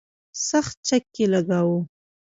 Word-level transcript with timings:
سخت 0.47 0.75
چک 0.87 1.03
یې 1.19 1.25
لګاوه. 1.33 1.79